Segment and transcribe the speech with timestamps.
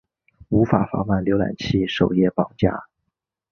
[0.49, 2.87] 无法防范浏览器首页绑架。